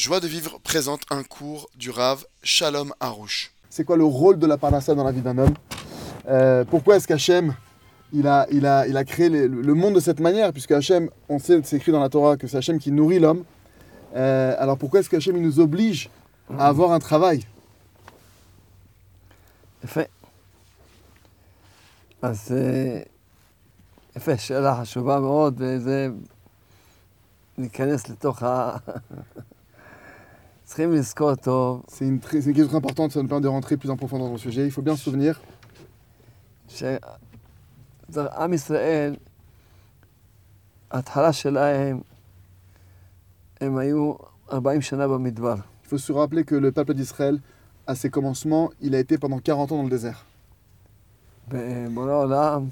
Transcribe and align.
Joie 0.00 0.21
de 0.21 0.27
vivre 0.27 0.57
présente 0.63 1.01
un 1.09 1.21
cours 1.21 1.69
du 1.75 1.89
Rav 1.89 2.23
Shalom 2.43 2.93
Harouche. 3.01 3.51
C'est 3.69 3.83
quoi 3.83 3.97
le 3.97 4.05
rôle 4.05 4.39
de 4.39 4.47
la 4.47 4.57
parnassa 4.57 4.95
dans 4.95 5.03
la 5.03 5.11
vie 5.11 5.19
d'un 5.21 5.37
homme 5.37 5.53
Euh, 6.29 6.63
Pourquoi 6.63 6.95
est-ce 6.95 7.07
qu'Hachem 7.07 7.53
il 8.13 8.25
a, 8.27 8.45
il, 8.51 8.65
a, 8.65 8.87
il 8.87 8.95
a 8.95 9.03
créé 9.03 9.27
les- 9.29 9.47
le 9.49 9.73
monde 9.73 9.95
de 9.95 9.99
cette 9.99 10.21
manière 10.21 10.53
Puisque 10.53 10.71
Hachem, 10.71 11.09
on 11.27 11.39
sait, 11.39 11.59
c'est 11.65 11.75
écrit 11.75 11.91
dans 11.91 11.99
la 11.99 12.07
Torah 12.09 12.37
que 12.37 12.47
c'est 12.47 12.55
Hachem 12.57 12.79
qui 12.79 12.89
nourrit 12.91 13.19
l'homme. 13.19 13.43
Euh, 14.15 14.55
alors 14.59 14.77
pourquoi 14.77 15.01
est-ce 15.01 15.09
qu'Hachem 15.09 15.35
il 15.35 15.41
nous 15.43 15.59
oblige 15.59 16.09
à 16.57 16.67
avoir 16.67 16.91
un 16.93 16.99
travail 16.99 17.41
יפה. 19.83 20.01
אז 22.21 22.51
אה, 22.51 23.01
יפה, 24.15 24.37
שאלה 24.37 24.75
חשובה 24.81 25.19
מאוד, 25.19 25.55
וזה... 25.57 26.07
ניכנס 27.57 28.09
לתוך 28.09 28.43
ה... 28.43 28.77
צריכים 30.70 30.92
לזכור 30.92 31.34
טוב 31.34 31.82
C'est 31.88 32.04
une, 32.06 32.20
très- 32.20 32.40
c'est 32.40 32.50
une 32.50 32.54
question 32.56 32.68
très 32.68 32.76
importante, 32.76 33.12
ça 33.12 33.22
nous 33.22 33.28
permet 33.28 33.42
de 33.42 33.48
rentrer 33.48 33.76
plus 33.76 33.90
en 33.90 33.96
profondeur 33.96 34.26
dans 34.26 34.32
le 34.32 34.38
sujet. 34.38 34.64
Il 34.66 34.70
faut 34.72 34.82
bien 34.82 34.96
se 34.96 35.02
souvenir 35.04 35.40
שעם 36.68 38.52
ישראל, 38.52 39.16
ההתחלה 40.90 41.32
שלהם, 41.32 42.00
הם 43.60 43.76
היו 43.78 44.14
40 44.52 44.80
שנה 44.80 45.08
במדבר. 45.08 45.54
Il 45.84 45.88
faut 45.88 45.98
se 45.98 46.12
rappeler 46.12 46.44
que 46.44 46.54
le 46.56 46.72
peuple 46.72 46.94
d'Israël, 46.94 47.38
à 47.86 47.94
ses 47.94 48.10
commencements, 48.10 48.70
il 48.80 48.94
a 48.94 48.98
été 48.98 49.18
pendant 49.18 49.38
40 49.38 49.72
ans 49.72 49.76
dans 49.76 49.82
le 49.84 49.90
désert. 49.90 50.24
ובורא 51.50 52.12
עולם, 52.12 52.68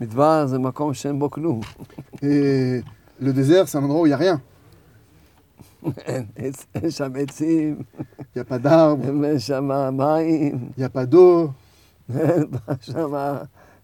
מדבר 0.00 0.46
זה 0.46 0.58
מקום 0.58 0.94
שאין 0.94 1.18
בו 1.18 1.30
כלום. 1.30 1.60
Et 2.22 2.82
le 3.20 3.32
désert, 3.32 3.68
c'est 3.68 3.78
un 3.78 3.82
endroit 3.84 4.00
où 4.02 4.06
il 4.06 4.10
n'y 4.10 4.14
a 4.14 4.18
rien. 4.18 4.40
אין, 5.98 6.24
עץ- 6.36 6.66
אין 6.74 6.90
שם 6.90 7.12
עצים, 7.22 7.76
Il 8.20 8.24
n'y 8.36 8.42
a 8.42 8.44
pas 8.44 8.58
d'arbres, 8.58 9.24
אין 9.24 9.38
שם 9.38 9.64
מים. 9.92 10.70
il 10.76 10.78
n'y 10.78 10.84
a 10.84 10.88
pas 10.88 11.06
d'eau, 11.06 11.50
אין 12.18 12.44
שם 12.80 13.14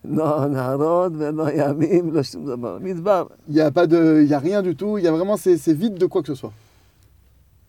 לא 0.04 0.46
נהרות 0.46 1.12
ולא 1.18 1.46
ימים, 1.54 2.12
לא 2.14 2.22
שום 2.22 2.46
דבר. 2.46 2.78
מדבר. 2.80 3.24
il 3.48 3.54
n'y 3.54 3.60
a, 3.60 3.70
pas 3.70 3.86
de- 3.86 4.20
il 4.24 4.28
y 4.30 4.34
a 4.34 4.38
rien 4.38 4.62
du 4.62 4.76
tout. 4.76 4.98
Il 4.98 5.04
y 5.04 5.08
a 5.08 5.12
vraiment, 5.12 5.36
c'est 5.36 5.56
c'est 5.56 5.72
vide 5.72 5.94
de 5.98 6.06
quoi 6.06 6.22
que 6.22 6.28
ce 6.28 6.34
soit. 6.34 6.52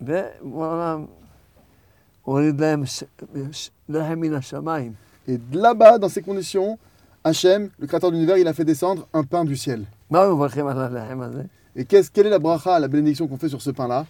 ובעולם 0.01 1.05
הוריד 2.23 2.61
להם 2.61 2.85
ש- 2.85 3.03
ש- 3.51 3.69
לחם 3.89 4.19
מן 4.19 4.33
השמיים. 4.33 4.91
Et 5.27 5.37
de 5.51 5.57
là-bas, 5.59 5.97
dans 5.97 6.09
ces 6.09 6.21
conditions, 6.21 6.77
Hachem, 7.23 7.69
le 7.79 7.87
créateur 7.87 8.11
de 8.11 8.15
l'univers, 8.15 8.37
il 8.37 8.47
a 8.47 8.53
fait 8.53 8.63
descendre 8.63 9.07
un 9.13 9.23
pain 9.23 9.43
du 9.45 9.55
ciel. 9.57 9.83
מה 10.11 10.21
היו 10.21 10.35
מברכים 10.35 10.67
על 10.67 10.77
הלחם 10.79 11.21
הזה? 11.21 11.43
Et 11.74 11.86
qu 11.86 11.96
est 11.96 12.12
quelle 12.12 12.26
est 12.26 12.30
la 12.30 12.38
bracha, 12.38 12.78
la 12.78 12.88
bénédiction 12.88 13.26
qu'on 13.26 13.38
fait 13.38 13.48
sur 13.48 13.62
ce 13.62 13.70
pain-là? 13.70 14.04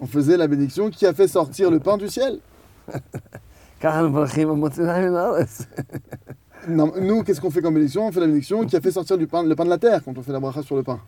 On 0.00 0.06
faisait 0.06 0.36
la 0.36 0.48
bénédiction 0.48 0.90
qui 0.90 1.06
a 1.06 1.14
fait 1.14 1.28
sortir 1.28 1.70
le 1.70 1.78
pain 1.78 1.96
du 1.96 2.08
ciel. 2.08 2.40
nous, 6.68 7.22
qu'est-ce 7.22 7.40
qu'on 7.40 7.50
fait 7.50 7.62
comme 7.62 7.74
bénédiction? 7.74 8.06
On 8.06 8.12
fait 8.12 8.20
la 8.20 8.26
bénédiction 8.26 8.66
qui 8.66 8.76
a 8.76 8.80
fait 8.80 8.90
sortir 8.90 9.16
du 9.16 9.26
pain, 9.26 9.44
le 9.44 9.54
pain 9.54 9.64
de 9.64 9.70
la 9.70 9.78
terre 9.78 10.02
quand 10.04 10.16
on 10.18 10.22
fait 10.22 10.32
la 10.32 10.40
bracha 10.40 10.62
sur 10.62 10.76
le 10.76 10.82
pain. 10.82 11.00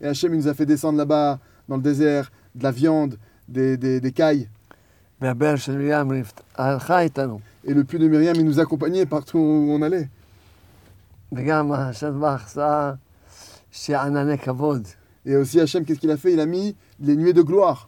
Et 0.00 0.06
Hachem, 0.06 0.34
nous 0.34 0.48
a 0.48 0.54
fait 0.54 0.66
descendre 0.66 0.98
là-bas, 0.98 1.38
dans 1.68 1.76
le 1.76 1.82
désert, 1.82 2.30
de 2.54 2.62
la 2.62 2.70
viande, 2.70 3.18
des, 3.48 3.76
des, 3.76 4.00
des 4.00 4.12
cailles. 4.12 4.48
Et 7.64 7.74
le 7.74 7.84
puits 7.84 7.98
de 7.98 8.08
Myriam, 8.08 8.34
il 8.36 8.44
nous 8.44 8.58
accompagnait 8.60 9.06
partout 9.06 9.38
où 9.38 9.70
on 9.72 9.80
allait. 9.82 10.08
Et 15.24 15.36
aussi 15.36 15.60
Hachem, 15.60 15.84
qu'est-ce 15.84 16.00
qu'il 16.00 16.10
a 16.10 16.16
fait? 16.16 16.32
Il 16.32 16.40
a 16.40 16.46
mis 16.46 16.74
les 17.00 17.16
nuées 17.16 17.32
de 17.32 17.42
gloire 17.42 17.86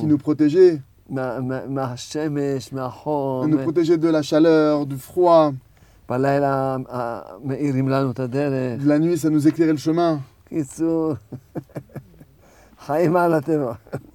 qui 0.00 0.06
nous 0.06 0.18
protégeaient. 0.18 0.80
Nous 3.46 3.58
protégeaient 3.58 3.98
de 3.98 4.08
la 4.08 4.22
chaleur, 4.22 4.84
du 4.86 4.96
froid. 4.96 5.52
La 8.82 8.98
nuit, 8.98 9.16
ça 9.18 9.30
nous 9.30 9.46
éclairait 9.46 9.72
le 9.72 9.78
chemin. 9.78 10.20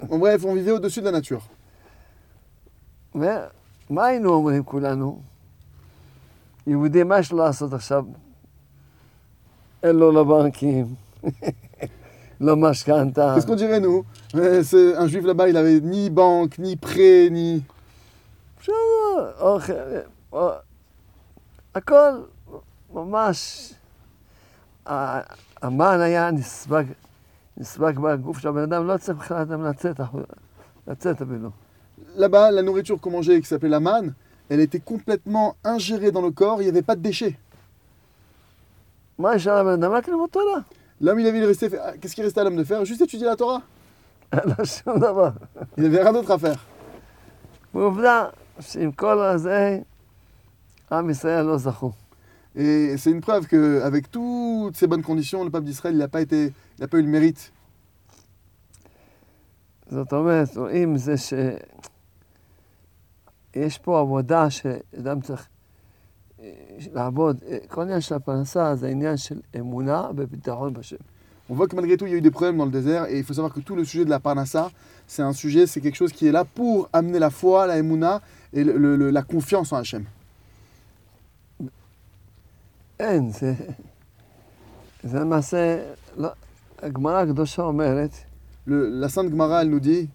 קיצור, 0.12 0.12
חיים 0.12 0.24
על 0.24 0.34
הטבע. 0.34 0.38
En 0.38 0.38
bref, 0.38 0.44
on 0.44 0.54
vivait 0.54 0.72
au-dessus 0.72 1.02
de 1.02 1.10
la 1.10 1.20
nature. 1.20 1.42
ומה 3.14 4.06
היינו 4.06 4.30
אומרים 4.34 4.64
כולנו? 4.64 5.20
יהודי, 6.66 7.02
מה 7.02 7.18
יש 7.18 7.32
לו 7.32 7.38
לעשות 7.38 7.72
עכשיו? 7.72 8.04
אין 9.82 9.96
לו 9.96 10.12
לבנקים, 10.12 10.94
לא 12.40 12.56
משכנתה. 12.56 13.34
Qu'est-ce 13.36 13.46
qu'on 13.46 13.56
dirait, 13.56 13.80
nous 13.80 14.02
Euh, 14.34 14.62
c'est- 14.62 14.94
Un 14.96 15.06
juif 15.08 15.24
là-bas, 15.24 15.48
il 15.48 15.56
avait 15.56 15.80
ni 15.80 16.10
banque, 16.10 16.58
ni 16.58 16.76
prêt, 16.76 17.30
ni. 17.30 17.60
בסדר, 18.60 18.74
אוכל, 19.40 19.72
או- 20.32 20.50
הכל 21.74 22.22
ממש, 22.94 23.72
ה- 24.86 25.20
המן 25.62 26.00
היה 26.00 26.30
נספג, 26.30 26.84
נספג 27.56 27.98
בגוף 27.98 28.38
של 28.38 28.48
הבן 28.48 28.62
אדם, 28.62 28.86
לא 28.86 28.96
צריך 28.96 29.18
בכלל 29.18 29.36
אדם 29.36 29.64
לצאת, 29.64 30.00
החוצה, 30.00 30.32
לצאת 30.88 31.22
אפילו. 31.22 31.50
Là-bas, 32.16 32.50
la 32.52 32.62
nourriture 32.62 33.00
qu'on 33.00 33.10
mangeait, 33.10 33.40
qui 33.40 33.48
s'appelait 33.48 33.68
la 33.68 33.80
manne, 33.80 34.14
elle 34.48 34.60
était 34.60 34.78
complètement 34.78 35.56
ingérée 35.64 36.12
dans 36.12 36.22
le 36.22 36.30
corps, 36.30 36.62
il 36.62 36.64
n'y 36.64 36.70
avait 36.70 36.82
pas 36.82 36.94
de 36.96 37.02
déchets. 37.02 37.34
מה 39.18 39.34
נשאר 39.34 39.62
לבן 39.62 39.82
אדם? 39.82 39.92
רק 39.92 40.08
ללמוד 40.08 40.30
תורה. 40.30 40.60
L'homme, 41.00 41.20
il 41.20 41.26
avait 41.26 41.38
il 41.38 41.44
restait. 41.44 41.70
ah, 41.78 41.92
Qu'est-ce 42.00 42.14
qu'il 42.14 42.24
restait 42.24 42.40
à 42.40 42.44
l'homme 42.44 42.56
de 42.56 42.64
faire 42.64 42.84
Juste 42.84 43.00
étudier 43.02 43.26
la 43.26 43.36
Torah. 43.36 43.62
אין 44.32 44.40
לו 44.58 44.66
שום 44.66 44.98
דבר. 44.98 45.30
Il 45.78 45.82
n'avait 45.84 46.02
rien 46.02 46.12
d'autre 46.12 46.30
à 46.30 46.38
faire. 46.38 46.58
ועובדה 47.74 48.24
שעם 48.60 48.92
כל 48.92 49.22
הזה, 49.22 49.78
עם 50.92 51.10
ישראל 51.10 51.44
לא 51.44 51.58
זכו. 51.58 51.92
Et 52.56 52.96
c'est 52.96 53.10
une 53.10 53.20
preuve 53.20 53.46
qu'avec 53.46 54.10
toutes 54.10 54.76
ces 54.76 54.86
bonnes 54.86 55.02
conditions, 55.02 55.44
le 55.44 55.50
peuple 55.50 55.66
d'Israël, 55.66 55.94
il 55.94 55.98
n'a 55.98 56.08
pas, 56.08 56.20
été, 56.20 56.46
il 56.46 56.80
n'a 56.80 56.88
pas 56.88 56.98
eu 56.98 57.02
le 57.02 57.08
mérite. 57.08 57.52
זאת 59.90 60.12
אומרת, 60.12 60.56
רואים 60.56 60.96
זה 60.96 61.14
שיש 61.16 61.58
פה 63.78 64.00
עבודה 64.00 64.50
שאדם 64.50 65.20
צריך 65.20 65.46
אה, 66.40 66.50
לעבוד. 66.92 67.36
אה, 67.48 67.58
כל 67.68 67.82
עניין 67.82 68.00
של 68.00 68.14
הפרנסה 68.14 68.76
זה 68.76 68.88
עניין 68.88 69.16
של 69.16 69.40
אמונה 69.58 70.08
וביטחון 70.16 70.72
בשם. 70.72 70.96
On 71.50 71.54
voit 71.54 71.66
que 71.66 71.76
malgré 71.76 71.96
tout, 71.96 72.06
il 72.06 72.12
y 72.12 72.14
a 72.14 72.18
eu 72.18 72.20
des 72.20 72.30
problèmes 72.30 72.58
dans 72.58 72.66
le 72.66 72.70
désert. 72.70 73.06
Et 73.06 73.16
il 73.18 73.24
faut 73.24 73.32
savoir 73.32 73.54
que 73.54 73.60
tout 73.60 73.74
le 73.74 73.84
sujet 73.84 74.04
de 74.04 74.10
la 74.10 74.20
parnassa, 74.20 74.70
c'est 75.06 75.22
un 75.22 75.32
sujet, 75.32 75.66
c'est 75.66 75.80
quelque 75.80 75.96
chose 75.96 76.12
qui 76.12 76.26
est 76.26 76.32
là 76.32 76.44
pour 76.44 76.90
amener 76.92 77.18
la 77.18 77.30
foi, 77.30 77.66
la 77.66 77.78
emuna 77.78 78.20
et 78.52 78.64
le- 78.64 78.76
le- 78.76 78.96
le- 78.96 79.10
la 79.10 79.22
confiance 79.22 79.72
en 79.72 79.76
Hachem. 79.76 80.04
אין, 83.02 83.30
זה, 83.30 83.54
זה 85.02 85.18
למעשה, 85.20 85.78
לא, 86.16 86.28
הגמרא 86.82 87.18
הקדושה 87.22 87.62
אומרת, 87.62 88.10
Le- 88.68 88.70
la 89.02 89.08
Sainte 89.08 89.30
Gemara, 89.32 89.62
elle 89.62 89.70
nous 89.70 89.80
dit 89.80 90.06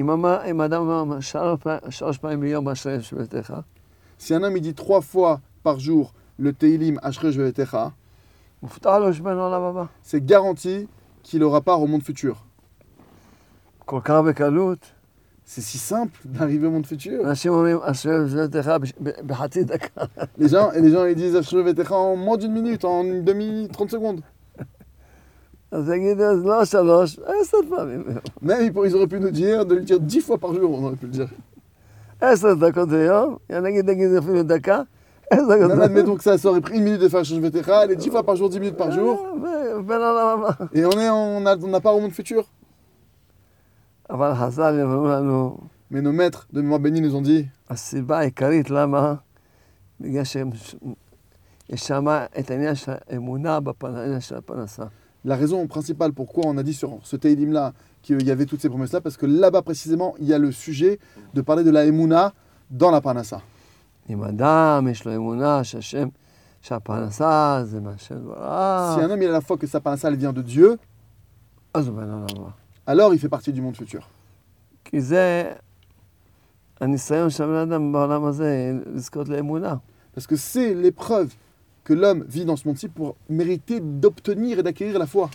אם, 0.00 0.10
אמר, 0.10 0.50
אם 0.50 0.60
אדם 0.60 0.88
אומר 0.88 1.20
שלוש 1.20 1.60
פעמים- 1.60 1.90
שלוש 1.90 2.18
פעמים 2.18 2.40
ביום 2.40 2.68
אשריהם 2.68 3.00
שבביתך, 3.02 3.54
si 4.18 4.34
un 4.34 4.42
homme 4.42 4.56
il 4.56 4.62
dit 4.62 4.74
trois 4.74 5.02
fois 5.02 5.40
par 5.62 5.78
jour 5.78 6.12
le 6.38 6.52
Teilim 6.52 6.98
Ashrei 7.02 7.30
Vetecha, 7.30 7.90
מובטח 8.62 8.90
לו 9.00 9.14
שבין 9.14 9.38
העולם 9.38 9.62
הבא. 9.62 9.84
c'est 10.04 10.24
garanti 10.26 10.88
qu'il 11.22 11.42
aura 11.44 11.60
part 11.60 11.80
au 11.82 11.86
monde 11.86 12.02
futur. 12.02 12.36
C'est 15.49 15.61
si 15.61 15.77
simple 15.77 16.19
d'arriver 16.25 16.67
au 16.67 16.71
monde 16.71 16.85
futur. 16.85 17.25
Les 20.37 20.49
gens, 20.49 20.73
et 20.73 20.81
les 20.81 20.91
gens 20.91 21.09
disent 21.13 21.39
en 21.89 22.17
moins 22.17 22.35
d'une 22.35 22.51
minute, 22.51 22.83
en 22.83 23.05
une 23.05 23.23
demi, 23.23 23.69
30 23.71 23.89
secondes. 23.89 24.21
Même 28.41 28.71
ils 28.85 28.95
auraient 28.95 29.07
pu 29.07 29.21
nous 29.21 29.31
dire 29.31 29.65
de 29.65 29.75
le 29.75 29.81
dire 29.81 30.01
10 30.01 30.19
fois 30.19 30.37
par 30.37 30.53
jour, 30.53 30.69
on 30.69 30.83
aurait 30.83 30.95
pu 30.97 31.05
le 31.05 31.13
dire. 31.13 31.29
Admettons 35.31 36.15
que 36.15 36.23
ça 36.23 36.35
aurait 36.49 36.61
pris 36.61 36.77
une 36.77 36.83
minute 36.83 37.01
de 37.01 37.07
faire 37.07 37.23
Shrevetecha, 37.23 37.85
elle 37.85 37.91
est 37.91 37.95
10 37.95 38.09
fois 38.09 38.23
par 38.23 38.35
jour, 38.35 38.49
10 38.49 38.59
minutes 38.59 38.77
par 38.77 38.91
jour. 38.91 39.25
Et 40.73 40.85
on 40.85 41.39
n'a 41.39 41.55
on 41.55 41.73
on 41.73 41.81
pas 41.81 41.93
au 41.93 42.01
monde 42.01 42.11
futur. 42.11 42.49
Mais 45.89 46.01
nos 46.01 46.11
maîtres 46.11 46.47
de 46.51 46.61
mémoire 46.61 46.79
bénie 46.79 47.01
nous 47.01 47.15
ont 47.15 47.21
dit 47.21 47.47
la 55.25 55.35
raison 55.35 55.67
principale 55.67 56.13
pourquoi 56.13 56.45
on 56.47 56.57
a 56.57 56.63
dit 56.63 56.73
sur 56.73 56.99
ce 57.03 57.17
Teilim 57.17 57.51
là 57.51 57.73
qu'il 58.01 58.25
y 58.25 58.31
avait 58.31 58.45
toutes 58.45 58.61
ces 58.61 58.69
promesses 58.69 58.93
là, 58.93 59.01
parce 59.01 59.17
que 59.17 59.25
là-bas 59.25 59.61
précisément 59.61 60.15
il 60.19 60.27
y 60.27 60.33
a 60.33 60.39
le 60.39 60.51
sujet 60.53 60.99
de 61.33 61.41
parler 61.41 61.65
de 61.65 61.71
la 61.71 61.85
Emouna 61.85 62.33
dans 62.69 62.91
la 62.91 63.01
Parnassa. 63.01 63.41
Si 68.95 69.01
un 69.01 69.09
homme 69.09 69.21
il 69.21 69.27
a 69.27 69.31
la 69.31 69.41
foi 69.41 69.57
que 69.57 69.67
sa 69.67 69.81
Parnassa 69.81 70.07
elle 70.07 70.15
vient 70.15 70.31
de 70.31 70.41
Dieu, 70.41 70.77
alors 72.87 73.13
il 73.13 73.19
fait 73.19 73.29
partie 73.29 73.53
du 73.53 73.61
monde 73.61 73.75
futur. 73.75 74.09
Parce 80.15 80.25
que 80.25 80.35
c'est 80.35 80.73
l'épreuve 80.73 81.33
que 81.83 81.93
l'homme 81.93 82.25
vit 82.27 82.45
dans 82.45 82.55
ce 82.55 82.67
monde-ci 82.67 82.87
pour 82.87 83.15
mériter 83.29 83.79
d'obtenir 83.79 84.59
et 84.59 84.63
d'acquérir 84.63 84.97
la 84.97 85.05
foi. 85.05 85.29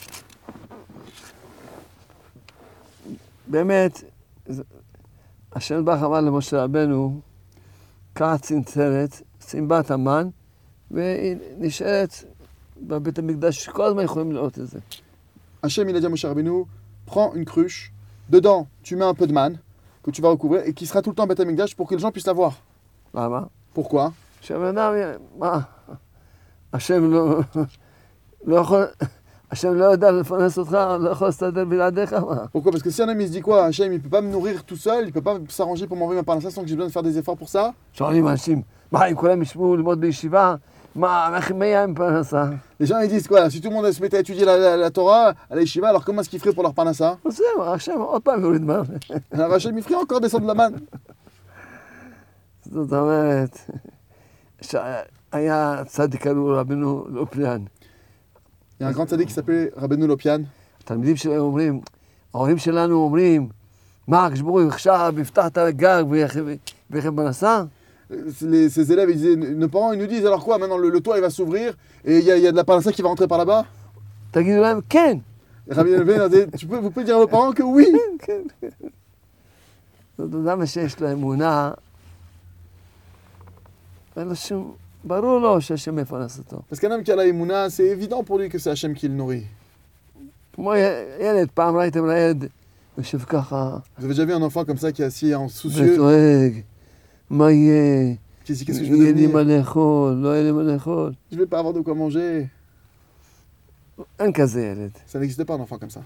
Hachem, 15.62 15.88
il 15.88 15.96
a 15.96 16.00
dit 16.00 16.06
à 16.06 16.08
Moshe 16.08 16.24
Rabbeinu, 16.24 16.64
prends 17.12 17.34
une 17.34 17.44
cruche, 17.44 17.92
dedans, 18.30 18.68
tu 18.82 18.96
mets 18.96 19.04
un 19.04 19.12
peu 19.12 19.26
de 19.26 19.34
manne 19.34 19.58
que 20.02 20.10
tu 20.10 20.22
vas 20.22 20.30
recouvrir 20.30 20.62
et 20.64 20.72
qui 20.72 20.86
sera 20.86 21.02
tout 21.02 21.10
le 21.10 21.14
temps 21.14 21.26
Beth 21.26 21.40
Amikdash 21.40 21.76
pour 21.76 21.86
que 21.86 21.94
les 21.94 22.00
gens 22.00 22.10
puissent 22.10 22.26
la 22.26 22.32
voir. 22.32 22.54
Pourquoi? 23.74 24.14
Pourquoi? 32.50 32.72
Parce 32.72 32.82
que 32.82 32.88
si 32.88 33.02
un 33.02 33.08
homme 33.10 33.20
il 33.20 33.26
se 33.26 33.32
dit 33.32 33.42
quoi? 33.42 33.66
Hachem 33.66 33.92
il 33.92 34.00
peut 34.00 34.08
pas 34.08 34.22
me 34.22 34.30
nourrir 34.30 34.64
tout 34.64 34.76
seul, 34.76 35.04
il 35.08 35.12
peut 35.12 35.20
pas 35.20 35.36
s'arranger 35.50 35.86
pour 35.86 35.98
m'envoyer 35.98 36.18
ma 36.18 36.24
parnassa 36.24 36.50
sans 36.50 36.62
que 36.62 36.68
j'ai 36.68 36.76
besoin 36.76 36.88
de 36.88 36.92
faire 36.92 37.02
des 37.02 37.18
efforts 37.18 37.36
pour 37.36 37.50
ça? 37.50 37.74
שואלים 40.95 41.35
אנשים, 41.35 41.35
מה, 41.35 41.35
אם 41.35 41.35
כולם 41.35 41.35
ישבו 41.35 41.35
ללמוד 41.35 41.35
בישיבה, 41.35 41.35
מה, 41.35 41.37
איך- 41.37 41.51
מי 41.51 41.65
יהיה 41.65 41.83
עם 41.83 41.95
פרנסה? 41.95 42.43
Les 42.81 42.85
gens 42.85 42.99
ils 43.03 43.11
disent 43.11 43.27
quoi 43.27 43.49
Si 43.49 43.61
tout 43.61 43.69
le 43.69 43.75
monde 43.75 43.91
se 43.91 44.01
mettait 44.01 44.17
à 44.17 44.19
étudier 44.19 44.45
la, 44.45 44.57
la- 44.57 44.77
la 44.77 44.89
Torah, 44.91 45.27
à 45.49 45.55
la 45.55 45.61
yeshiva, 45.61 45.89
alors 45.89 46.03
comment 46.05 46.21
est-ce 46.21 46.29
qu'ils 46.29 46.39
feraient 46.39 46.53
pour 46.53 46.63
leur 46.63 46.73
parnassa 46.73 47.15
אז 47.25 47.37
זהו, 47.37 47.63
השם 47.63 47.99
עוד 47.99 48.21
פעם 48.21 48.41
יוריד 48.41 48.61
מה. 48.61 48.81
Alors 49.33 49.53
Hachem 49.53 49.77
il 49.77 49.83
ferait 49.83 49.95
encore 49.95 50.21
descendre 50.21 50.47
la 50.47 50.53
manne. 50.53 50.79
זאת 52.71 52.93
אומרת, 52.93 53.57
שהיה 54.61 55.83
צדיק 55.85 56.21
קראו 56.23 56.47
רבנו 56.57 57.05
לופליאן. 57.09 57.61
Il 58.79 58.83
y 58.83 58.85
a 58.85 58.89
un 58.89 58.91
grand 58.91 59.05
tzaddik 59.07 59.27
qui 59.27 59.33
s'appelait 59.33 59.71
Rabbeinu 59.75 60.05
Lopian. 60.07 60.41
התלמידים 60.83 61.15
שלהם 61.15 61.39
אומרים, 61.39 61.81
ההורים 62.33 62.57
שלנו 62.57 62.95
אומרים, 63.03 63.49
מה, 64.07 64.25
הקדוש 64.25 64.41
ברוך 64.41 64.57
הוא 64.59 64.67
עכשיו 64.67 65.13
יפתח 65.17 65.47
את 65.47 65.57
הגג 65.57 66.03
ויחם 66.89 67.15
פרנסה? 67.15 67.63
Euh, 68.11 68.31
les- 68.41 68.69
ses 68.69 68.91
élèves, 68.93 69.09
ils 69.09 69.17
disaient, 69.17 69.35
nos 69.35 69.67
parents, 69.67 69.91
ils 69.93 69.99
nous 69.99 70.07
disent 70.07 70.25
alors 70.25 70.43
quoi 70.45 70.57
Maintenant 70.57 70.77
le, 70.77 70.89
le 70.89 71.01
toit 71.01 71.17
il 71.17 71.21
va 71.21 71.29
s'ouvrir 71.29 71.73
et 72.05 72.19
il 72.19 72.23
y, 72.23 72.31
a- 72.31 72.37
il 72.37 72.43
y 72.43 72.47
a 72.47 72.51
de 72.51 72.55
la 72.55 72.63
parnassa 72.63 72.91
qui 72.93 73.01
va 73.01 73.09
rentrer 73.09 73.27
par 73.27 73.37
là-bas 73.37 73.63
תגידו 74.31 74.61
להם, 74.61 74.79
כן. 74.89 75.17
Et 75.69 75.73
Rabbi 75.73 75.91
Elven 75.91 76.21
a 76.21 76.29
dit, 76.29 76.45
tu 76.57 76.65
peux, 76.67 76.77
vous 76.77 76.91
pouvez 76.91 77.03
dire 77.05 77.15
à 77.17 77.19
vos 77.19 77.27
parents 77.27 77.51
que 77.51 77.63
oui 77.63 77.87
כן, 78.19 78.41
כן. 78.61 78.67
זאת 80.17 80.33
אומרת, 80.33 80.45
למה 80.53 80.65
שיש 80.65 80.99
לו 80.99 81.11
אמונה, 81.11 81.71
אין 84.17 84.27
לו 84.27 84.35
שום, 84.35 84.73
ברור 85.03 85.39
לו 85.39 85.61
שהשם 85.61 85.99
יפרנס 85.99 86.37
אותו. 86.39 86.57
Parce 86.71 86.79
qu'un 86.79 86.91
homme 86.91 87.03
qui 87.03 87.11
a 87.11 87.15
la 87.15 87.25
Emouna, 87.27 87.69
c'est 87.69 87.85
évident 87.85 88.23
pour 88.23 88.37
lui 88.39 88.49
que 88.49 88.57
c'est 88.57 88.69
Hachem 88.69 88.93
qui 88.93 89.07
le 89.07 89.13
nourrit. 89.13 89.45
כמו 90.55 90.73
י- 90.75 91.23
ילד, 91.23 91.47
פעם 91.53 91.75
ראיתם 91.77 92.05
ילד 92.05 92.45
יושב 92.97 93.19
ככה, 93.23 93.77
Vous 93.99 94.05
avez 94.05 94.13
déjà 94.13 94.25
vu 94.25 94.33
un 94.33 94.41
enfant 94.41 94.65
comme 94.65 94.77
ça 94.77 94.91
מה 97.31 97.51
יהיה? 97.51 98.15
qui 98.47 98.55
se 98.55 98.59
dit 98.59 98.65
qu'est-ce 98.65 98.79
que 98.79 98.85
je 98.85 98.91
vais 98.93 98.97
יהיה 98.97 99.11
לי 99.11 99.27
devenir 99.27 99.33
מה 99.33 99.43
לאכול, 99.43 100.13
לא 100.13 100.29
יהיה 100.29 100.43
לי 100.43 100.51
מה 100.51 100.63
לאכול. 100.63 101.13
Je 101.31 101.35
vais 101.35 101.45
pas 101.45 101.59
avoir 101.59 101.73
de 101.73 101.81
quoi 101.81 101.93
manger. 101.93 102.47
אין 104.19 104.33
כזה 104.33 104.61
ילד. 104.65 104.91
Ça 105.07 105.19
n'existe 105.19 105.43
pas 105.43 105.53
un 105.55 105.59
enfant 105.59 105.77
comme 105.77 105.89
ça. 105.89 106.01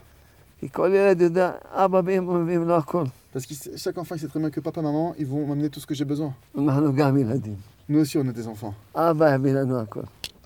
כי 0.59 0.69
כל 0.69 0.91
ילד 0.95 1.21
יודע, 1.21 1.51
אבא 1.65 2.01
ואמא 2.05 2.33
מביאים 2.33 2.67
לו 2.67 2.75
הכל. 2.77 3.05
Parce 3.33 3.45
que 3.45 3.53
chaque 3.77 3.97
enfant 3.97 4.15
il 4.15 4.19
sait 4.19 4.27
très 4.27 4.39
bien 4.39 4.49
que 4.49 4.59
papa 4.59 4.81
et 4.81 4.83
maman, 4.83 5.13
ils 5.17 5.25
vont 5.25 5.45
m'amener 5.47 5.69
tout 5.69 5.79
ce 5.79 5.87
que 5.87 5.95
j'ai 5.95 6.05
besoin. 6.05 6.33
אנחנו 6.57 6.95
גם 6.95 7.17
ילדים. 7.17 7.55
Nous 7.89 7.99
aussi 7.99 8.17
on 8.17 8.21
est 8.21 8.33
des 8.33 8.47
enfants. 8.47 8.73
אבא 8.95 9.35
יביא 9.35 9.53
לנו 9.53 9.79
הכל. 9.79 10.01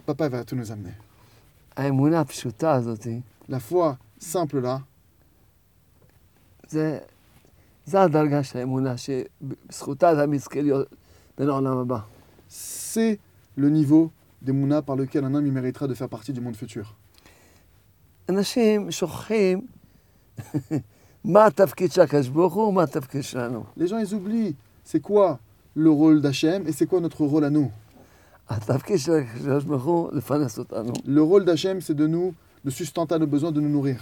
Papa 0.06 0.26
il 0.26 0.32
va 0.32 0.44
tout 0.44 0.56
nous 0.56 0.72
amener. 0.72 0.96
האמונה 1.78 2.20
הפשוטה 2.20 2.74
הזאת, 2.74 3.08
La 3.50 3.60
foi 3.60 3.96
simple 4.20 4.60
là, 4.60 4.78
זה, 6.68 7.00
זה 7.90 8.02
הדרגה 8.02 8.44
של 8.44 8.58
האמונה, 8.60 8.94
שבזכותה 8.98 10.14
אתה 10.14 10.28
מזכה 10.28 10.62
להיות 10.62 10.88
בן 11.38 11.50
העולם 11.50 11.78
הבא. 11.78 12.00
c'est 12.50 13.20
le 13.58 13.70
niveau 13.70 14.12
d'Emouna 14.42 14.82
par 14.82 14.96
lequel 14.96 15.24
un 15.26 15.34
homme 15.34 15.46
il 15.46 15.52
méritera 15.52 15.88
de 15.88 15.94
faire 15.94 16.10
partie 16.10 16.34
du 16.34 16.42
monde 16.42 16.56
futur. 16.56 16.96
אנשים 18.30 18.92
שוכחים 18.92 19.68
מה 21.26 21.46
התפקיד 21.46 21.92
של 21.92 22.02
הקדוש 22.02 22.28
ברוך 22.28 22.54
הוא 22.54 22.68
ומה 22.68 22.84
התפקיד 22.84 23.24
שלנו. 23.24 23.64
Les 23.78 23.88
gens 23.88 23.98
ils 23.98 24.14
oublient 24.16 24.56
c'est 24.84 25.02
quoi 25.02 25.40
le 25.76 25.90
rôle 25.90 26.22
d'Hachem 26.22 26.68
et 26.68 26.72
c'est 26.72 26.86
quoi 26.86 27.00
notre 27.02 27.26
rôle 27.26 27.44
à 27.44 27.50
nous. 27.50 27.70
התפקיד 28.50 28.98
של 28.98 29.12
הקדוש 29.12 29.64
ברוך 29.64 29.84
הוא 29.84 30.10
לפרנס 30.14 30.60
אותנו. 30.60 30.94
Le 31.06 31.22
rôle 31.22 31.46
d'Hachem 31.46 31.82
c'est 31.82 31.96
de 31.96 32.08
nous, 32.08 32.34
de 32.66 32.70
sustenter 32.70 33.20
nos 33.20 33.28
besoins, 33.28 33.52
de 33.52 33.62
nous 33.62 33.70
nourrir. 33.70 34.00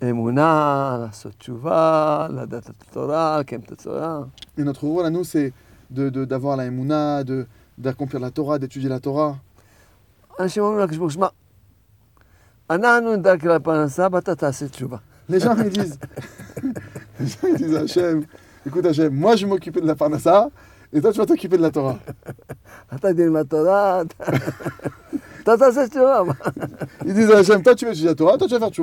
Emouna, 0.00 0.98
la 0.98 2.28
la 2.28 2.46
Data 2.46 2.72
Torah, 2.92 3.42
Torah. 3.82 4.28
Et 4.56 4.62
notre 4.62 4.84
rôle 4.86 5.04
à 5.04 5.10
nous, 5.10 5.24
c'est 5.24 5.52
d'avoir 5.90 6.56
la 6.56 6.66
Emouna, 6.66 7.24
d'accomplir 7.76 8.20
la 8.20 8.30
Torah, 8.30 8.60
d'étudier 8.60 8.88
la 8.88 9.00
Torah. 9.00 9.36
Les 15.28 15.40
gens 15.40 15.56
ils 15.56 15.70
disent, 15.70 15.98
les 17.58 17.86
gens 17.88 18.20
écoute 18.66 18.86
Hachem, 18.86 19.12
moi 19.12 19.36
je 19.36 19.46
m'occupais 19.46 19.80
de 19.80 19.86
la 19.86 19.96
parnassa 19.96 20.48
et 20.92 21.00
toi 21.00 21.12
tu 21.12 21.18
vas 21.18 21.26
t'occuper 21.26 21.56
de 21.56 21.62
la 21.62 21.70
Torah. 21.70 21.98
ils 27.04 27.14
disent 27.14 27.30
Hachem, 27.30 27.62
toi 27.62 27.74
tu 27.74 27.84
vas 27.84 27.90
étudier 27.90 28.10
la 28.10 28.14
Torah, 28.14 28.38
toi 28.38 28.46
tu 28.46 28.54
vas 28.54 28.60
faire 28.60 28.70
tu. 28.70 28.82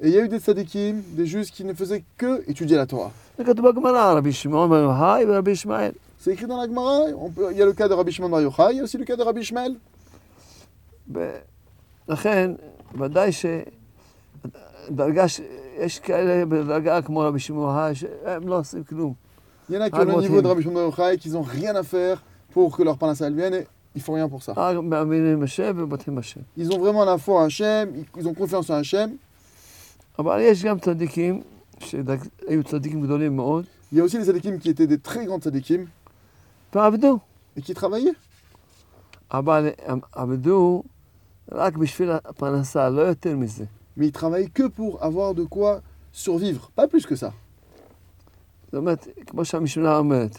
Et 0.00 0.08
il 0.08 0.14
y 0.14 0.18
a 0.18 0.22
eu 0.24 0.28
des 0.28 0.40
tzadikim, 0.40 0.94
des 1.18 1.26
juges 1.26 1.50
qui 1.52 1.64
ne 1.64 1.74
faisaient 1.74 2.02
que 2.18 2.42
étudier 2.50 2.76
la 2.76 2.86
Torah. 2.86 3.10
זה 3.38 3.44
כתוב 3.44 3.68
בגמרא, 3.68 4.12
רבי 4.12 4.32
שמעון 4.32 4.70
בר 4.70 4.76
יוחאי 4.76 5.24
ורבי 5.28 5.50
ישמעאל. 5.50 5.92
C'est 6.24 6.32
écrit 6.34 6.46
dans 6.46 6.56
la 6.56 6.66
Gemara, 6.68 6.98
on 7.18 7.30
peut- 7.30 7.48
il 7.50 7.56
y 7.58 7.62
a 7.62 7.66
le 7.66 7.72
cas 7.72 7.88
de 7.88 7.94
Rabbi 7.94 8.12
Shimon 8.12 8.28
Bar 8.28 8.40
Yochai, 8.42 8.68
il 8.72 8.76
y 8.76 8.80
a 8.80 8.84
aussi 8.84 8.96
le 8.98 9.04
cas 9.04 9.16
de 9.16 9.22
Rabbi 9.24 9.40
Ishmael. 9.40 9.74
לכן, 12.08 12.52
ודאי 12.98 13.30
שדרגה, 14.90 15.28
ש- 15.28 15.40
יש 15.78 15.98
כאלה 15.98 16.44
בדרגה 16.46 17.02
כמו 17.02 17.20
רבי 17.20 17.38
שמעון 17.38 17.62
בר 17.66 17.70
יוחאי, 17.70 17.94
שהם 17.94 18.48
לא 18.48 18.58
עושים 18.58 18.84
כלום. 18.84 19.14
Il 19.70 19.74
y 19.74 19.78
en 19.78 19.80
a 19.80 19.88
qui 19.88 19.94
Ah, 19.94 20.00
ont 20.00 20.04
le 20.04 20.12
moi, 20.12 20.20
niveau 20.22 20.36
c'est- 20.36 20.42
de 20.42 20.48
Rabbi 20.48 20.62
Shimon 20.62 20.74
Bar 20.74 20.84
Yochai, 20.84 21.18
qui 21.18 21.30
n'ont 21.30 21.42
rien 21.42 21.74
à 21.76 21.82
faire 21.82 22.22
pour 22.52 22.76
que 22.76 22.82
leur 22.82 22.96
Parnassa 22.98 23.26
elle 23.26 23.34
vienne 23.34 23.54
et 23.54 23.66
ils 23.96 24.02
font 24.02 24.12
rien 24.14 24.28
pour 24.28 24.42
ça. 24.42 24.52
רק 24.56 24.76
מאמינים 24.82 25.40
בשם 25.40 25.72
ובוטחים 25.76 26.14
בשם. 26.16 26.40
Ils 26.58 26.70
ont 26.72 26.78
vraiment 26.78 27.04
la 27.04 27.16
foi 27.18 27.40
en 27.40 27.44
Hachem, 27.46 27.92
ils- 27.96 28.06
ils 28.20 28.28
ont 28.28 28.34
confiance 28.34 28.68
en 28.70 28.74
Hachem. 28.82 29.10
אבל 30.18 30.40
יש 30.40 30.64
גם 30.64 30.78
צדיקים, 30.78 31.42
שהיו 31.80 32.64
צדיקים 32.64 33.02
גדולים 33.02 33.36
מאוד, 33.36 33.64
Il 33.92 33.98
y 33.98 34.00
a 34.00 34.04
aussi 34.04 34.18
les 34.18 34.24
tzadikim 34.24 34.58
qui 34.58 34.70
étaient 34.70 34.86
des 34.86 34.98
très 34.98 35.26
grands 35.26 35.38
tzadikim 35.40 35.86
ועבדו. 36.74 37.18
et 37.56 37.60
qui 37.62 37.74
travaillaient. 37.74 38.16
אבל 39.30 39.68
הם 39.86 40.00
עבדו 40.12 40.82
רק 41.52 41.76
בשביל 41.76 42.10
הפרנסה, 42.10 42.88
לא 42.90 43.00
יותר 43.00 43.36
מזה. 43.36 43.64
Mais 43.98 44.06
ils 44.06 44.12
travaillaient 44.12 44.48
que 44.60 44.66
pour 44.68 45.02
avoir 45.02 45.34
de 45.34 45.44
quoi 45.44 45.80
survivre, 46.12 46.70
pas 46.76 46.86
plus 46.88 47.06
que 47.06 47.16
ça. 47.16 47.30
זאת 48.66 48.74
אומרת, 48.74 49.08
כמו 49.26 49.44
שהמשנה 49.44 49.96
אומרת, 49.98 50.38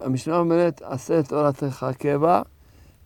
המשנה 0.00 0.38
אומרת, 0.38 0.82
עשה 0.84 1.20
את 1.20 1.28
תורתך 1.28 1.86
קבע, 1.98 2.42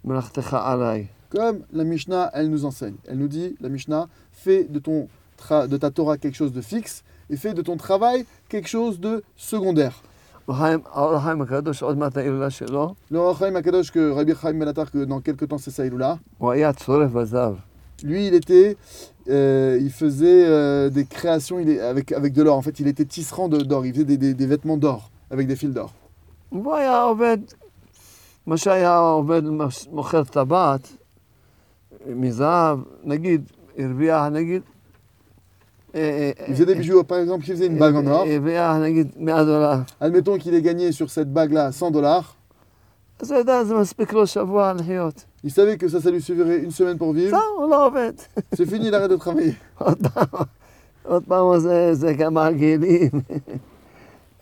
מלאכתך 0.04 0.54
עליי. 0.54 1.06
Comme 1.34 1.62
la 1.72 1.84
Mishnah, 1.84 2.30
elle 2.34 2.48
nous 2.50 2.64
enseigne. 2.66 2.96
Elle 3.06 3.18
nous 3.18 3.28
dit, 3.28 3.56
la 3.60 3.68
Mishnah, 3.70 4.06
fais 4.32 4.64
de, 4.64 4.78
ton 4.78 5.08
tra- 5.08 5.08
de 5.72 5.76
ta 5.76 5.90
Torah 5.90 6.16
quelque 6.18 6.36
chose 6.36 6.52
de 6.52 6.60
fixe 6.60 7.02
et 7.30 7.36
fais 7.36 7.54
de 7.54 7.62
ton 7.62 7.76
travail 7.76 8.24
quelque 8.48 8.68
chose 8.68 8.98
de 9.00 9.22
secondaire. 9.36 9.96
בחיים- 10.48 10.80
האור 10.92 11.14
החיים 11.14 11.42
הקדוש, 11.42 11.82
עוד 11.82 11.98
מעט 11.98 12.16
ההילולה 12.16 12.50
שלו, 12.50 12.94
Le 13.12 13.16
Ohr 13.16 13.36
HaChaim 13.38 13.54
Akadosh, 13.56 13.90
que 13.92 14.10
Rabbi 14.10 14.32
Chaim 14.34 14.54
Benatar, 14.58 14.90
que 14.90 15.04
dans 15.04 15.20
quelques 15.20 15.48
temps 15.48 15.58
c'est 15.58 15.70
ça, 15.70 15.84
là. 15.98 16.16
הוא 16.38 16.50
היה 16.50 16.72
צורף 16.72 17.10
בזהב. 17.10 17.54
Lui, 18.04 18.26
il 18.26 18.34
était, 18.34 18.76
euh, 19.28 19.78
il 19.80 19.90
faisait 19.92 20.44
euh, 20.44 20.90
des 20.90 21.04
créations 21.04 21.60
il 21.60 21.68
est, 21.70 21.80
avec, 21.80 22.10
avec 22.10 22.32
de 22.32 22.42
l'or. 22.42 22.56
En 22.56 22.62
fait, 22.62 22.80
il 22.80 22.88
était 22.88 23.04
tisserand 23.04 23.48
de- 23.48 23.58
d'or. 23.70 23.86
Il 23.86 23.92
faisait 23.94 24.04
des, 24.04 24.16
des- 24.16 24.34
des 24.34 24.46
vêtements 24.46 24.76
d'or, 24.76 25.10
avec 25.30 25.46
des 25.46 25.54
fils 25.54 25.72
d'or. 25.72 25.90
והוא 26.52 26.74
היה 26.74 27.02
עובד, 27.02 27.38
מה 28.46 28.56
שהיה 28.56 28.98
עובד 28.98 29.44
מש- 29.44 29.88
מוכר 29.92 30.24
טבעת 30.24 30.88
מזהב, 32.06 32.78
נגיד, 33.04 33.42
הרוויח 33.78 34.22
נגיד, 34.32 34.62
אה, 34.62 34.75
il 36.47 36.53
faisait 36.53 36.65
des 36.65 36.75
bijoux, 36.75 37.03
par 37.03 37.19
exemple, 37.19 37.43
il 37.47 37.53
faisait 37.53 37.67
une 37.67 37.77
bague 37.77 37.95
en 37.95 38.05
or. 38.07 38.25
Admettons 39.99 40.37
qu'il 40.37 40.53
ait 40.53 40.61
gagné 40.61 40.91
sur 40.91 41.09
cette 41.09 41.31
bague-là 41.31 41.71
100 41.71 41.91
dollars. 41.91 42.35
Il 45.43 45.51
savait 45.51 45.77
que 45.77 45.87
ça, 45.87 45.99
ça 45.99 46.11
lui 46.11 46.21
suffirait 46.21 46.59
une 46.59 46.71
semaine 46.71 46.97
pour 46.97 47.13
vivre. 47.13 47.35
C'est 48.53 48.65
fini, 48.67 48.87
il 48.87 48.95
arrête 48.95 49.09
de 49.09 49.15
travailler. 49.15 49.55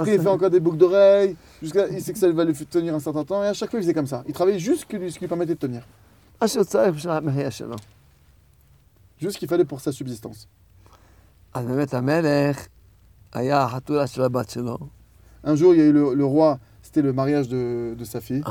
Après, 0.00 0.14
il 0.14 0.20
fait 0.22 0.28
encore 0.28 0.48
des 0.48 0.60
boucles 0.60 0.78
d'oreilles, 0.78 1.36
il 1.60 1.70
sait 1.70 2.12
que 2.12 2.18
ça 2.18 2.30
va 2.30 2.44
lui 2.44 2.54
tenir 2.54 2.94
un 2.94 3.00
certain 3.00 3.24
temps, 3.24 3.42
et 3.42 3.48
à 3.48 3.52
chaque 3.52 3.70
fois, 3.70 3.78
il 3.78 3.82
faisait 3.82 3.92
comme 3.94 4.06
ça. 4.06 4.22
Il 4.26 4.32
travaillait 4.32 4.58
juste 4.58 4.82
ce 4.82 4.86
qui 4.86 4.96
lui 4.96 5.28
permettait 5.28 5.54
de 5.54 5.58
tenir 5.58 5.82
juste 9.18 9.34
ce 9.34 9.38
qu'il 9.38 9.48
fallait 9.48 9.64
pour 9.64 9.80
sa 9.80 9.92
subsistance. 9.92 10.48
Un 15.44 15.54
jour, 15.54 15.74
il 15.74 15.78
y 15.78 15.82
a 15.82 15.86
eu 15.86 15.92
le, 15.92 16.14
le 16.14 16.24
roi, 16.24 16.58
c'était 16.82 17.02
le 17.02 17.12
mariage 17.12 17.48
de, 17.48 17.94
de 17.96 18.04
sa 18.04 18.20
fille. 18.20 18.42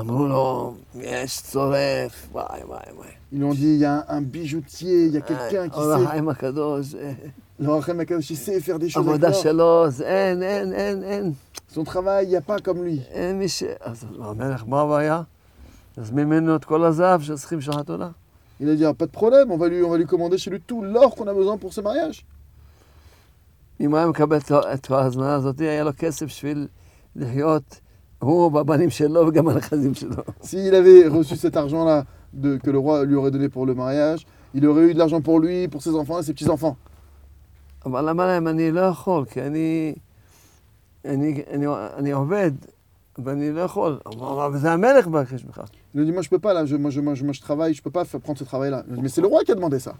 Ils 3.31 3.39
lui 3.39 3.45
ont 3.45 3.53
dit, 3.53 3.73
il 3.73 3.77
y 3.77 3.85
a 3.85 4.05
un, 4.09 4.17
un 4.17 4.21
bijoutier, 4.21 5.05
il 5.07 5.11
y 5.13 5.17
a 5.17 5.21
quelqu'un 5.21 5.69
qui 5.69 5.79
sait... 5.97 6.05
Le 7.57 7.65
il 8.31 8.37
sait 8.37 8.59
faire 8.59 8.79
des 8.79 8.89
choses 8.89 9.05
Son 11.69 11.83
travail, 11.83 12.25
il 12.27 12.29
n'y 12.29 12.35
a 12.35 12.41
pas 12.41 12.59
comme 12.59 12.83
lui. 12.83 13.01
Il 18.59 18.69
a 18.69 18.75
dit, 18.75 18.85
ah, 18.85 18.93
pas 18.93 19.05
de 19.05 19.11
problème, 19.11 19.51
on 19.51 19.57
va, 19.57 19.67
lui, 19.67 19.83
on 19.83 19.89
va 19.89 19.97
lui 19.97 20.05
commander 20.05 20.37
chez 20.37 20.49
lui 20.49 20.61
tout 20.61 20.81
l'or 20.81 21.15
qu'on 21.15 21.27
a 21.27 21.33
besoin 21.33 21.57
pour 21.57 21.73
ce 21.73 21.81
mariage. 21.81 22.25
S'il 30.41 30.73
avait 30.73 31.07
reçu 31.07 31.35
cet 31.35 31.57
argent-là 31.57 32.05
que 32.41 32.69
le 32.69 32.77
roi 32.77 33.03
lui 33.05 33.15
aurait 33.15 33.31
donné 33.31 33.49
pour 33.49 33.65
le 33.65 33.73
mariage, 33.73 34.25
il 34.53 34.65
aurait 34.65 34.83
eu 34.83 34.93
de 34.93 34.99
l'argent 34.99 35.21
pour 35.21 35.39
lui, 35.39 35.67
pour 35.67 35.81
ses 35.81 35.93
enfants 35.93 36.19
et 36.19 36.23
ses 36.23 36.33
petits-enfants. 36.33 36.77
Il 45.95 45.99
lui 45.99 46.07
dit, 46.07 46.11
moi 46.11 46.21
je 46.21 46.27
peux 46.27 46.39
pas 46.39 46.53
là, 46.53 46.65
je, 46.65 46.75
moi, 46.75 46.91
je, 46.91 46.99
je, 47.13 47.31
je 47.31 47.41
travaille, 47.41 47.73
je 47.73 47.81
peux 47.81 47.89
pas 47.89 48.03
prendre 48.03 48.37
ce 48.37 48.43
travail-là. 48.43 48.83
Mais 49.01 49.07
c'est 49.07 49.21
le 49.21 49.27
roi 49.27 49.43
qui 49.45 49.53
a 49.53 49.55
demandé 49.55 49.79
ça. 49.79 49.95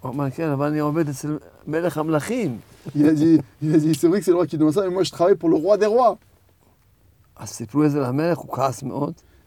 Il 2.93 3.07
a 3.07 3.13
dit, 3.13 3.39
il 3.61 3.73
a 3.73 3.77
dit 3.77 3.95
c'est 3.95 4.09
vrai 4.09 4.19
que 4.19 4.25
c'est 4.25 4.31
le 4.31 4.35
roi 4.35 4.45
qui 4.45 4.57
demande 4.57 4.73
ça, 4.73 4.81
mais 4.83 4.89
moi 4.89 5.03
je 5.03 5.11
travaille 5.11 5.35
pour 5.35 5.47
le 5.47 5.55
roi 5.55 5.77
des 5.77 5.85
rois. 5.85 6.17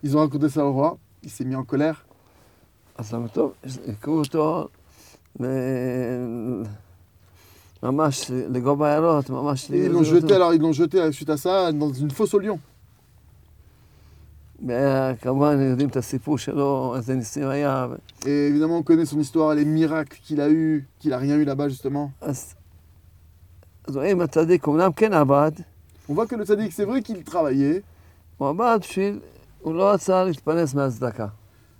Ils 0.02 0.16
ont 0.16 0.20
raconté 0.20 0.48
ça 0.48 0.64
au 0.64 0.72
roi, 0.72 0.96
il 1.22 1.28
s'est 1.28 1.44
mis 1.44 1.54
en 1.54 1.64
colère. 1.64 2.06
Ils 9.76 9.88
l'ont 9.92 10.02
jeté, 10.02 10.34
alors 10.34 10.54
ils 10.54 10.60
l'ont 10.60 10.72
jeté 10.72 11.12
suite 11.12 11.28
à 11.30 11.36
ça 11.36 11.72
dans 11.72 11.92
une 11.92 12.10
fosse 12.10 12.32
au 12.32 12.38
lion. 12.38 12.58
Et 18.26 18.48
évidemment, 18.48 18.78
on 18.78 18.82
connaît 18.82 19.06
son 19.06 19.20
histoire, 19.20 19.54
les 19.54 19.64
miracles 19.64 20.18
qu'il 20.22 20.40
a 20.40 20.50
eu, 20.50 20.88
qu'il 20.98 21.10
n'a 21.10 21.18
rien 21.18 21.36
eu 21.36 21.44
là-bas 21.44 21.68
justement. 21.68 22.12
On 26.08 26.14
voit 26.14 26.26
que 26.26 26.34
le 26.34 26.44
tzaddik, 26.44 26.72
c'est 26.72 26.84
vrai 26.84 27.02
qu'il 27.02 27.22
travaillait. 27.22 27.82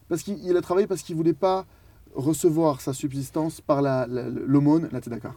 Parce 0.08 0.22
qu'il 0.22 0.56
a 0.56 0.60
travaillé 0.62 0.86
parce 0.86 1.02
qu'il 1.02 1.16
ne 1.16 1.20
voulait 1.20 1.32
pas 1.34 1.66
recevoir 2.14 2.80
sa 2.80 2.92
subsistance 2.92 3.60
par 3.60 3.82
l'aumône, 3.82 4.88
la, 4.92 5.00
la. 5.00 5.34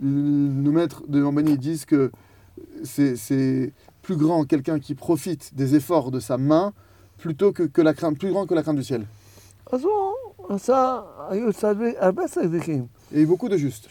Nos 0.00 0.72
maîtres 0.72 1.02
de 1.06 1.20
Jambani 1.20 1.58
disent 1.58 1.84
que 1.84 2.10
c'est 2.84 3.72
plus 4.02 4.16
grand 4.16 4.44
quelqu'un 4.44 4.80
qui 4.80 4.94
profite 4.94 5.54
des 5.54 5.74
efforts 5.74 6.10
de 6.10 6.18
sa 6.18 6.38
main 6.38 6.72
plutôt 7.18 7.52
que, 7.52 7.62
que 7.62 7.80
la 7.80 7.94
crainte, 7.94 8.18
plus 8.18 8.30
grand 8.30 8.46
que 8.46 8.54
la 8.54 8.62
crainte 8.62 8.76
du 8.76 8.82
ciel. 8.82 9.06
Et 13.12 13.24
beaucoup 13.24 13.48
de 13.48 13.56
justes. 13.56 13.88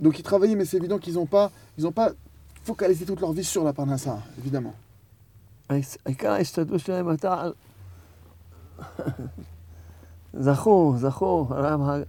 Donc 0.00 0.18
ils 0.18 0.22
travaillaient, 0.22 0.56
mais 0.56 0.64
c'est 0.64 0.78
évident 0.78 0.98
qu'ils 0.98 1.14
n'ont 1.14 1.26
pas, 1.26 1.50
ils 1.78 1.86
ont 1.86 1.92
pas 1.92 2.12
focalisé 2.64 3.04
toute 3.04 3.20
leur 3.20 3.32
vie 3.32 3.44
sur 3.44 3.64
la 3.64 3.72
parnassa, 3.72 4.18
évidemment. 4.38 4.74
העיקר 6.06 6.30
ההשתדלות 6.30 6.80
שלהם 6.80 7.08
הייתה 7.08 7.40
על... 7.40 7.52
זכו, 10.32 10.94
זכו, 10.98 11.46
הרב 11.50 11.80
ה- 11.88 12.02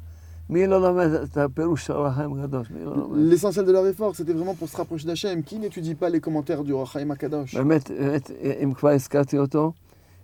מי 0.49 0.67
לא 0.67 0.81
לומד 0.81 1.09
את 1.23 1.37
הפירוש 1.37 1.85
של 1.85 1.93
אור 1.93 2.05
החיים 2.07 2.39
הקדוש? 2.39 2.71
מי 2.71 2.85
לא 2.85 2.97
לומד? 2.97 3.17
L'essentiel 3.33 3.65
de 3.65 3.71
leur 3.71 3.85
effort, 3.87 4.15
c'était 4.15 4.33
vraiment 4.33 4.55
pour 4.59 4.69
se 4.69 4.77
rapprocher 4.77 5.07
d'Hachem. 5.07 5.43
Qui 5.43 5.57
n'étudie 5.59 5.95
pas 5.95 6.09
les 6.09 6.19
commentaires 6.19 6.63
du 6.63 6.73
Rachaim 6.73 7.11
Akadosh 7.11 7.55
באמת, 7.55 7.91
באמת, 7.91 8.31
אם 8.63 8.73
כבר 8.73 8.89
הזכרתי 8.89 9.37
אותו, 9.37 9.71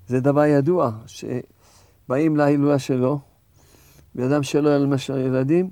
זה 0.08 0.20
דבר 0.20 0.46
ידוע, 0.46 0.92
שבאים 1.06 2.38
להילולה 2.38 2.80
שלו, 2.80 3.20
ואדם 4.16 4.44
שלא 4.44 4.70
היה 4.70 4.78
למשל 4.78 5.18
ילדים, 5.18 5.70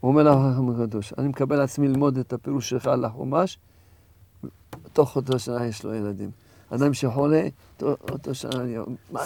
הוא 0.00 0.08
אומר 0.08 0.28
החיים 0.28 0.70
הקדוש, 0.70 1.12
אני 1.18 1.28
מקבל 1.28 1.56
על 1.56 1.62
עצמי 1.62 1.88
ללמוד 1.88 2.18
את 2.18 2.32
הפירוש 2.32 2.70
שלך 2.70 2.86
על 2.86 3.04
החומש, 3.04 3.58
תוך 4.92 5.16
אותו 5.16 5.38
שנה 5.38 5.66
יש 5.66 5.84
לו 5.84 5.94
ילדים. 5.94 6.30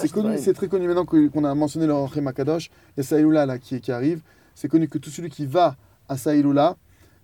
C'est 0.01 0.13
connu, 0.13 0.39
c'est 0.39 0.53
très 0.53 0.69
connu 0.69 0.87
maintenant 0.87 1.05
qu'on 1.05 1.45
a 1.45 1.55
mentionné 1.55 1.87
le 1.87 1.95
Rachim 1.95 2.27
Akadosh 2.27 2.71
et 2.97 3.03
Saïloula 3.03 3.59
qui, 3.59 3.93
arrive. 3.93 4.21
C'est 4.55 4.69
connu 4.69 4.89
que 4.89 4.99
tout 4.99 5.11
celui 5.11 5.31
qui 5.31 5.47
va 5.47 5.77
à 6.09 6.17
Saïloula 6.17 6.77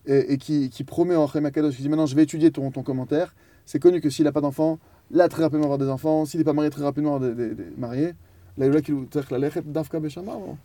et, 0.06 0.38
qui, 0.38 0.84
promet 0.86 1.14
au 1.14 1.26
Rachim 1.26 1.44
Akadosh, 1.44 1.76
qui 1.76 1.82
dit 1.82 1.88
maintenant 1.88 2.06
je 2.06 2.16
vais 2.16 2.22
étudier 2.22 2.50
ton, 2.50 2.70
commentaire, 2.70 3.34
c'est 3.66 3.78
connu 3.78 4.00
que 4.00 4.08
s'il 4.08 4.24
n'a 4.24 4.32
pas 4.32 4.40
d'enfant, 4.40 4.78
là 5.10 5.28
très 5.28 5.42
rapidement 5.42 5.64
avoir 5.64 5.78
des 5.78 5.88
enfants, 5.88 6.24
s'il 6.24 6.38
n'est 6.38 6.44
pas 6.44 6.52
marié 6.52 6.70
très 6.70 6.82
rapidement 6.82 7.16
avoir 7.16 7.30
des, 7.30 7.48
des, 7.48 7.54
des 7.54 7.70
mariés. 7.76 8.14
L'aïloula 8.56 8.80
qui 8.80 8.92
lui 8.92 9.06
la 9.30 9.38
lechet 9.38 9.62
d'Afka 9.62 10.00
Beshama 10.00 10.32
Non, 10.32 10.56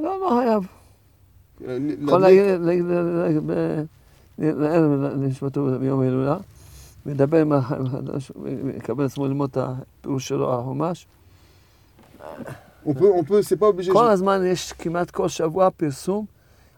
non, 0.00 0.18
non, 0.18 0.38
Hayav. 0.38 0.66
מדבר 7.05 7.41
עם 7.41 7.51
החיים 7.53 7.85
החדש, 7.85 8.31
ויקבל 8.63 9.05
עצמו 9.05 9.25
ללמוד 9.27 9.49
את 9.51 9.57
הפירוש 9.57 10.27
שלו 10.27 10.53
על 10.53 10.59
החומש. 10.59 11.07
On 12.85 12.93
peut, 12.93 13.11
on 13.19 13.23
peut, 13.23 13.41
c'est 13.41 13.57
pas 13.57 13.67
obligé. 13.67 13.91
כל 13.93 14.07
הזמן 14.07 14.41
יש 14.45 14.73
כמעט 14.73 15.11
כל 15.11 15.27
שבוע 15.27 15.69
פרסום 15.77 16.25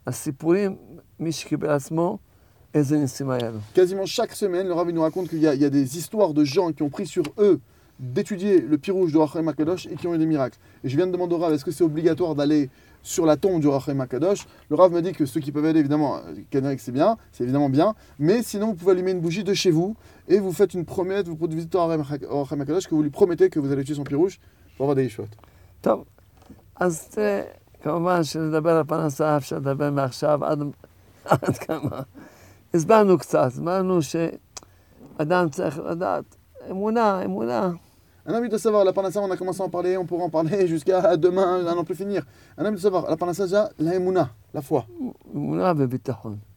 על 0.06 0.14
סיפורים, 0.14 0.76
מי 1.20 1.32
שקיבל 1.32 1.70
עצמו, 1.70 2.18
איזה 2.74 2.98
ניסים 2.98 3.30
היה 3.30 3.50
לו. 3.52 3.60
Quasiment 3.76 4.06
chaque 4.06 4.34
semaine, 4.34 4.68
le 4.68 4.74
Rav 4.74 4.90
il 4.90 4.96
nous 4.96 5.02
raconte 5.02 5.28
qu'il 5.30 5.40
y, 5.40 5.48
a- 5.48 5.54
il 5.54 5.62
y 5.62 5.66
a 5.66 5.70
des 5.70 5.98
histoires 5.98 6.34
de 6.34 6.44
gens 6.44 6.72
qui 6.72 6.84
ont 6.84 6.90
pris 6.90 7.08
sur 7.08 7.24
eux 7.40 7.60
d'étudier 8.00 8.62
le 8.62 8.78
pirouge 8.78 9.12
de 9.14 9.18
Rachaim 9.18 9.48
Akadosh 9.48 9.86
et 9.88 9.96
qui 9.96 10.08
ont 10.08 10.16
eu 10.16 10.18
des 10.18 10.26
miracles. 10.26 10.58
Et 10.84 10.90
je 10.90 10.96
viens 10.96 11.08
de 11.08 11.12
demander 11.12 11.36
au 11.36 11.40
Rav, 11.40 11.52
est-ce 11.54 11.66
que 11.66 11.72
c'est 11.72 11.84
obligatoire 11.84 12.34
d'aller 12.36 12.70
sur 13.04 13.26
la 13.26 13.38
tombe 13.38 13.62
du 13.62 13.68
Rachaim 13.68 14.00
Akadosh 14.00 14.46
Le 14.70 14.76
Rav 14.76 14.92
me 14.92 15.02
dit 15.02 15.14
que 15.14 15.26
ceux 15.26 15.40
qui 15.40 15.52
peuvent 15.52 15.66
aller, 15.66 15.80
évidemment, 15.80 16.18
euh, 16.18 16.20
Canarik 16.50 16.80
c'est 16.80 16.92
bien, 16.92 17.18
c'est 17.32 17.44
évidemment 17.44 17.70
bien, 17.70 17.96
mais 18.20 18.44
sinon 18.44 18.68
vous 18.68 18.76
pouvez 18.76 18.92
allumer 18.92 19.12
une 19.12 19.22
bougie 19.22 19.44
de 19.44 19.54
chez 19.54 19.72
vous 19.72 19.96
et 20.28 20.40
vous 20.40 20.52
faites 20.52 20.74
une 20.74 20.86
promesse, 20.86 21.26
vous 21.26 21.38
visitez 21.48 21.78
au 21.78 21.88
Rachaim 21.88 22.62
Akadosh 22.62 22.88
que 22.88 22.96
vous 22.96 23.04
lui 23.04 23.10
promettez 23.10 23.50
que 23.50 23.60
vous 23.60 23.72
allez 23.72 23.84
tuer 23.84 23.96
son 23.96 24.04
pirouge 24.04 24.40
pour 24.76 24.86
avoir 24.86 24.96
des 24.96 25.04
yeshuot. 25.04 25.28
טוב, 25.82 26.04
אז 26.76 27.08
תראה, 27.08 27.42
כמובן 27.82 28.24
שנדבר 28.24 28.78
על 28.78 28.84
פרנסה, 28.84 29.38
אפשר 29.38 29.56
לדבר 29.58 29.92
מעכשיו 29.92 30.46
עד, 30.46 30.60
עד 31.26 31.58
כמה. 31.58 32.02
הסברנו 32.74 33.18
קצת, 33.18 33.40
הסברנו 33.46 34.00
שאדם 34.02 35.50
צריך 35.50 35.80
לדעת 35.80 36.36
אמונה, 36.72 37.26
אמונה. 37.26 37.72
Un 38.27 38.33
ami 38.33 38.49
de 38.49 38.57
savoir, 38.57 38.85
la 38.85 38.93
parnassa, 38.93 39.21
on 39.21 39.31
a 39.31 39.37
commencé 39.37 39.61
à 39.61 39.65
en 39.65 39.69
parler, 39.69 39.99
on 39.99 40.07
pourra 40.07 40.25
en 40.25 40.31
parler 40.31 40.67
jusqu'à 40.69 41.17
demain, 41.17 41.67
à 41.67 41.75
n'en 41.75 41.85
plus 41.85 41.95
finir. 41.95 42.25
Un 42.57 42.65
ami 42.65 42.77
de 42.77 42.81
savoir, 42.81 43.09
la 43.09 43.17
parnassa, 43.17 43.71
la 43.79 43.95
emuna, 43.95 44.31
la 44.55 44.63
foi. 44.63 44.87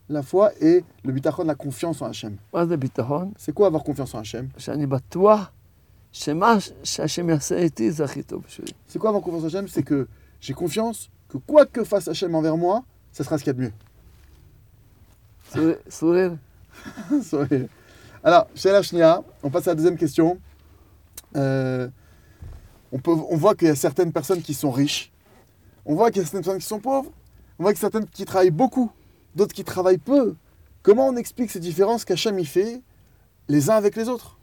La 0.08 0.22
foi 0.24 0.52
et 0.62 0.86
le 1.04 1.12
bitachon, 1.12 1.44
la 1.44 1.56
confiance 1.56 2.02
en 2.02 2.06
Hachem. 2.06 2.38
C'est 3.38 3.52
quoi 3.52 3.68
avoir 3.68 3.84
confiance 3.84 4.16
en 4.16 4.20
Hachem? 4.20 4.50
C'est 8.88 8.98
quoi 8.98 9.10
avoir 9.10 9.22
confiance 9.22 9.44
en 9.44 9.48
Hachem? 9.48 9.68
C'est 9.68 9.84
que 9.84 10.08
j'ai 10.40 10.54
confiance 10.54 11.10
que 11.28 11.38
quoi 11.38 11.66
que 11.66 11.84
fasse 11.84 12.08
Hachem 12.08 12.34
envers 12.34 12.56
moi, 12.56 12.86
ça 13.12 13.26
sera 13.26 13.38
ce 13.38 13.44
qu'il 13.44 13.52
y 13.52 13.56
a 13.58 13.60
de 13.60 13.62
mieux. 13.64 13.74
Sourire. 15.90 16.38
Sourire. 17.22 17.68
Alors, 18.24 18.48
chez 18.56 18.72
la 18.72 19.24
on 19.44 19.50
passe 19.50 19.68
à 19.68 19.72
la 19.72 19.76
deuxième 19.76 19.98
question. 19.98 20.40
Euh, 21.38 21.88
on, 22.92 23.38
voit 23.38 23.56
qu'il 23.56 23.68
y 23.68 23.72
a 23.72 23.76
certaines 23.76 24.12
personnes 24.12 24.42
qui 24.42 24.54
sont 24.54 24.72
riches, 24.72 25.12
on 25.86 25.96
voit 25.96 26.10
qu'il 26.10 26.22
y 26.22 26.22
a 26.22 26.24
certaines 26.24 26.42
personnes 26.42 26.62
qui 26.62 26.68
sont 26.68 26.80
pauvres, 26.80 27.12
on 27.60 27.64
voit 27.64 27.74
qu'il 27.74 27.82
y 27.82 27.86
a 27.86 27.90
certaines 27.92 28.10
qui 28.10 28.26
travaillent 28.26 28.50
beaucoup, 28.52 28.92
d'autres 29.36 29.54
qui 29.54 29.64
travaillent 29.64 29.98
peu. 29.98 30.36
Comment 30.84 31.08
on 31.08 31.16
explique 31.16 31.52
ces 31.52 31.60
différences 31.60 32.06
qu'Hacham 32.06 32.40
y 32.40 32.46
fait 32.46 32.82
les 33.50 33.70
uns 33.70 33.76
avec 33.76 33.96
les 33.96 34.10
autres? 34.10 34.38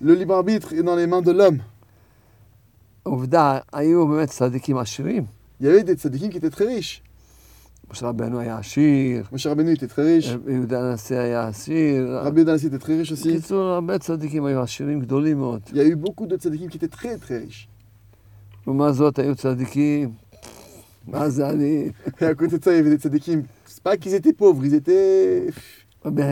Le 0.00 0.14
libre 0.14 0.34
arbitre 0.34 0.72
est 0.72 0.82
dans 0.82 0.96
les 0.96 1.06
mains 1.06 1.22
de 1.22 1.32
l'homme. 1.32 1.60
Il 5.60 5.66
y 5.66 5.68
avait 5.68 5.82
des 5.82 5.94
tzadikim 5.94 6.30
qui 6.30 6.36
étaient 6.38 6.50
très 6.50 6.66
riches. 6.66 7.02
משה 7.90 8.06
רבנו 8.06 8.40
היה 8.40 8.58
עשיר. 8.58 9.24
משה 9.32 9.50
רבנו 9.50 9.68
איתית 9.68 9.92
חריש. 9.92 10.28
אה, 10.28 10.52
יהודה 10.52 10.80
הנשיא 10.80 11.18
היה 11.18 11.48
עשיר. 11.48 12.18
רבי 12.18 12.40
יהודה 12.40 12.52
הנשיא 12.52 12.68
איתית 12.68 12.82
חריש 12.82 13.12
עשיר. 13.12 13.32
בקיצור, 13.32 13.60
הרבה 13.60 13.98
צדיקים 13.98 14.44
היו 14.44 14.62
עשירים 14.62 15.00
גדולים 15.00 15.38
מאוד. 15.38 15.60
יהיו 15.72 15.98
בוקו 15.98 16.26
דו 16.26 16.38
צדיקים 16.38 16.68
כי 16.68 16.78
כתית 16.78 16.94
חריש. 16.94 17.68
לעומת 18.66 18.94
זאת, 18.94 19.18
היו 19.18 19.34
צדיקים. 19.34 20.12
מה 21.06 21.28
זה 21.28 21.50
אני? 21.50 21.90
היה 22.20 22.34
קוצצה 22.34 22.72
יבדי 22.72 22.98
צדיקים. 22.98 23.42
ספקי 23.66 24.10
זה 24.10 24.20
טיפוב, 24.20 24.66
זה 24.66 24.80
טיפ. 24.80 25.84
רבי 26.04 26.22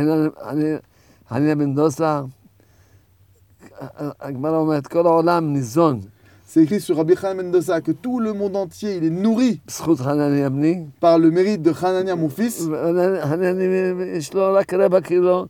חנינא 1.29 1.55
בן 1.55 1.75
דוסה, 1.75 2.23
הגמרא 4.21 4.57
אומרת, 4.57 4.87
כל 4.87 5.07
העולם 5.07 5.53
ניזון. 5.53 6.01
C'est 6.56 6.64
écrit 6.64 6.82
sur 6.82 6.98
Rabbi 6.98 7.16
Chanan 7.16 7.44
Mendoza 7.44 7.80
que 7.82 7.92
tout 7.94 8.20
le 8.20 8.34
monde 8.34 8.56
entier 8.58 8.98
il 8.98 9.06
est 9.06 9.10
nourri 9.10 9.60
בזכות 9.68 10.00
חנניה 10.00 10.50
בני. 10.50 10.86
par 11.00 11.18
le 11.18 11.32
mérite 11.32 11.62
de 11.62 11.72
Hanania, 11.72 12.16
mon 12.16 12.30
fils. 12.30 12.64
חנניה 13.24 13.94
יש 14.18 14.34
לו 14.34 14.54
רק 14.54 14.74
רבע 14.74 15.02
קילו 15.02 15.46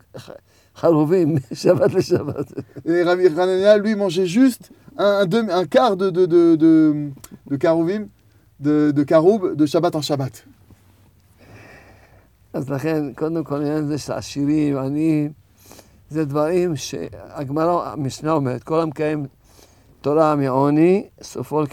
חרובים, 0.76 1.36
שבת 1.54 1.94
לשבת. 1.94 2.52
Et 2.86 3.04
Rabbi 3.04 3.28
Hanania, 3.28 3.78
lui, 3.78 3.96
mangeait 3.96 4.28
juste 4.28 4.70
un, 4.98 5.22
un, 5.22 5.26
demi- 5.26 5.52
un 5.52 5.66
quart 5.66 5.98
de, 5.98 6.10
de, 6.10 6.26
de, 6.26 6.56
de, 6.56 7.10
de 7.50 7.56
karouvim, 7.58 8.08
de, 8.60 8.92
de 8.92 9.04
karoub, 9.04 9.56
de 9.56 9.66
Shabbat 9.66 9.96
en 9.96 10.02
Shabbat. 10.02 10.44
אז 12.54 12.70
לכן, 12.70 13.14
קודם 13.14 13.44
כל, 13.44 13.56
העניין 13.56 13.78
הזה 13.78 13.98
של 13.98 14.14
עשירים, 14.14 14.78
עניים, 14.78 15.32
זה 16.10 16.26
דברים 16.26 16.76
שהגמרא, 16.76 17.92
המשנה 17.92 18.32
אומרת, 18.32 18.64
כל 18.64 18.80
המקיים 18.82 19.26
Torah 20.03 20.37
mi'oni, 20.37 21.07
sofol 21.21 21.69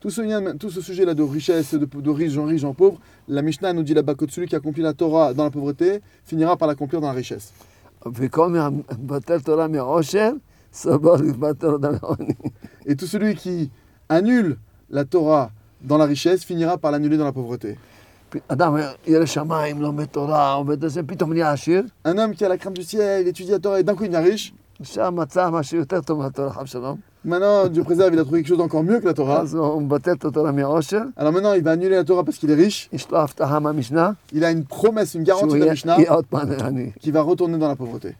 Tout 0.00 0.10
ce, 0.10 0.56
tout 0.56 0.70
ce 0.70 0.80
sujet-là 0.80 1.14
de 1.14 1.22
richesse, 1.22 1.74
de, 1.74 1.86
de 1.86 2.10
riche, 2.10 2.32
gens 2.32 2.44
riches, 2.44 2.64
en 2.64 2.74
pauvres, 2.74 2.98
la 3.28 3.42
Mishnah 3.42 3.72
nous 3.72 3.82
dit 3.82 3.94
là-bas 3.94 4.14
que 4.14 4.30
celui 4.30 4.48
qui 4.48 4.56
accomplit 4.56 4.82
la 4.82 4.92
Torah 4.92 5.32
dans 5.32 5.44
la 5.44 5.50
pauvreté 5.50 6.00
finira 6.24 6.56
par 6.56 6.68
l'accomplir 6.68 7.00
dans 7.00 7.08
la 7.08 7.14
richesse. 7.14 7.52
Et 12.86 12.96
tout 12.96 13.06
celui 13.06 13.34
qui 13.34 13.70
annule 14.08 14.58
la 14.90 15.04
Torah 15.04 15.50
dans 15.80 15.98
la 15.98 16.06
richesse 16.06 16.44
finira 16.44 16.78
par 16.78 16.90
l'annuler 16.90 17.16
dans 17.16 17.24
la 17.24 17.32
pauvreté. 17.32 17.78
Un 22.04 22.18
homme 22.18 22.34
qui 22.34 22.44
a 22.44 22.48
la 22.48 22.56
crainte 22.56 22.74
du 22.74 22.82
ciel, 22.82 23.22
il 23.22 23.28
étudie 23.28 23.50
la 23.50 23.58
Torah 23.58 23.80
et 23.80 23.82
d'un 23.82 23.94
coup 23.94 24.04
il 24.04 24.10
devient 24.10 24.30
riche. 24.30 24.54
עכשיו 27.25 27.39
מצא 27.39 27.49
משהו 27.49 27.67
יותר 27.67 27.67
טוב 27.67 27.67
מהתורה, 27.67 27.67
חב 27.67 27.67
שלום. 27.67 27.67
Maintenant, 27.67 27.67
Dieu 27.67 27.83
préserve, 27.83 28.13
il 28.13 28.19
a 28.19 28.23
trouvé 28.23 28.41
quelque 28.41 28.47
chose 28.47 28.57
d'encore 28.57 28.83
mieux 28.83 28.99
que 28.99 29.07
la 29.07 29.13
Torah. 29.13 29.41
אז 29.41 29.55
הוא 29.55 29.81
מבטל 29.81 30.11
את 30.13 30.25
התורה 30.25 30.51
מעושר, 30.51 31.01
Alors 31.17 31.31
maintenant, 31.33 31.53
il 31.53 31.63
va 31.63 31.71
annuler 31.71 31.95
la 31.95 32.03
Torah 32.03 32.23
parce 32.23 32.37
qu'il 32.37 32.49
est 32.51 32.55
riche. 32.55 32.89
יש 32.93 33.11
לו 33.11 33.17
הבטחה 33.19 33.59
מהמשנה, 33.59 34.11
Il 34.33 34.43
a 34.43 34.51
une 34.51 34.63
promesse, 34.65 35.15
une 35.15 35.23
garantie 35.23 35.39
שהוא 35.39 35.57
de 35.57 35.59
la 35.59 35.65
יהיה 35.65 35.73
Mishnah 35.73 35.99
יהיה 36.01 36.11
עוד 36.11 36.25
פעם 36.25 36.51
עני. 36.65 36.91
qui 36.99 37.11
va 37.11 37.21
retourner 37.21 37.57
dans 37.57 37.67
la 37.67 37.75
pauvreté. 37.75 38.13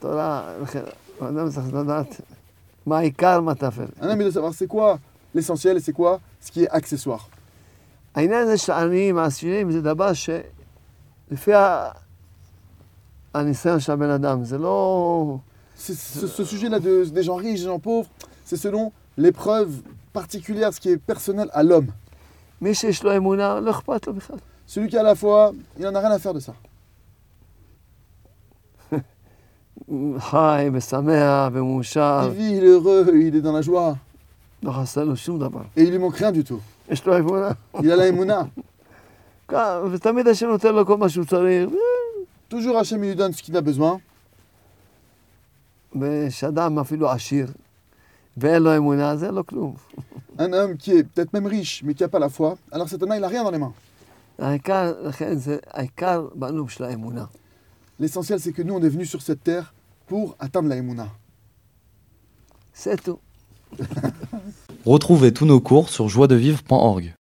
תורה, 0.00 0.42
לכן, 0.62 0.80
אדם 1.20 1.48
צריך 1.50 1.74
לדעת 1.74 2.20
מה 2.86 2.98
העיקר, 2.98 3.40
מה 3.40 3.54
טפל. 3.54 3.84
Un 4.00 4.04
homme, 4.10 4.20
il 4.20 4.24
doit 4.24 4.32
savoir 4.32 4.52
c'est 4.54 4.66
quoi 4.66 4.98
l'essentiel 5.34 5.76
et 5.76 5.80
c'est 5.80 5.92
quoi 5.92 6.20
ce 6.46 6.50
qui 6.52 6.64
est 6.64 6.68
accessoire. 6.70 7.28
העניין 8.14 8.42
הזה 8.42 8.58
של 8.58 8.72
העניים, 8.72 9.18
העשירים, 9.18 9.70
זה 9.70 9.80
דבר 9.82 10.10
שלפי 10.12 11.54
ה- 11.54 11.90
הניסיון 13.34 13.80
של 13.80 13.92
הבן 13.92 14.10
אדם, 14.10 14.44
זה 14.44 14.58
לא... 14.58 15.36
ce, 15.81 16.43
sujet-là 16.43 16.79
des 16.79 17.23
gens 17.23 17.35
riches, 17.35 17.61
des 17.61 17.65
gens 17.65 17.79
pauvres, 17.79 18.09
c'est 18.45 18.57
selon 18.57 18.91
l'épreuve 19.17 19.81
particulière, 20.13 20.73
ce 20.73 20.79
qui 20.79 20.89
est 20.89 20.97
personnel 20.97 21.49
à 21.53 21.63
l'homme. 21.63 21.87
Celui 24.67 24.87
qui 24.87 24.97
a 24.97 25.03
la 25.03 25.15
foi, 25.15 25.53
il 25.77 25.83
n'en 25.83 25.95
a 25.95 25.99
rien 25.99 26.11
à 26.11 26.19
faire 26.19 26.33
de 26.33 26.39
ça. 26.39 26.53
Il 32.31 32.37
vit, 32.37 32.55
il 32.57 32.63
est 32.63 32.67
heureux, 32.67 33.11
il 33.15 33.35
est 33.35 33.41
dans 33.41 33.51
la 33.51 33.61
joie. 33.61 33.97
Et 35.75 35.83
il 35.83 35.89
lui 35.89 35.97
manque 35.97 36.17
rien 36.17 36.31
du 36.31 36.43
tout. 36.43 36.61
Il 37.81 37.91
a 37.91 37.95
la 37.95 38.07
émouna. 38.07 38.47
Toujours 42.47 42.77
Hachem, 42.77 43.03
il 43.03 43.09
lui 43.09 43.15
donne 43.15 43.33
ce 43.33 43.41
qu'il 43.41 43.57
a 43.57 43.61
besoin. 43.61 43.99
ושאדם 46.00 46.78
אפילו 46.78 47.10
עשיר, 47.10 47.52
ואין 48.36 48.62
לו 48.62 48.76
אמונה, 48.76 49.16
זה 49.16 49.30
לא 49.30 49.42
כלום. 49.42 49.74
Un 50.38 50.52
homme 50.52 50.76
qui 50.76 50.90
est 50.90 51.02
peut-être 51.02 51.32
même 51.32 51.46
riche, 51.46 51.82
mais 51.82 51.94
qui 51.94 52.02
n'a 52.02 52.08
pas 52.08 52.18
la 52.18 52.28
foi, 52.28 52.58
alors 52.70 52.88
cet 52.88 53.02
homme-là, 53.02 53.16
il 53.16 53.20
n'a 53.20 53.28
rien 53.28 53.42
dans 53.42 53.50
les 53.50 53.58
mains. 53.58 53.72
העיקר, 54.38 54.92
לכן 55.02 55.34
זה, 55.34 55.56
העיקר 55.70 56.28
בנו 56.34 56.68
של 56.68 56.84
האמונה. 56.84 57.24
L'essentiel, 57.98 58.38
c'est 58.38 58.52
que 58.52 58.62
nous, 58.62 58.74
on 58.74 58.82
est 58.82 58.90
venus 58.90 59.08
sur 59.08 59.22
cette 59.22 59.42
terre 59.42 59.72
pour 60.06 60.36
atteindre 60.38 60.68
la 60.68 60.76
émouna. 60.76 61.08
זה 62.74 62.96
tout. 62.96 63.18
Retrouvez 64.84 65.32
tous 65.32 65.46
nos 65.46 65.60
cours 65.60 65.88
sur 65.88 66.08
joiedevivre.org. 66.08 67.14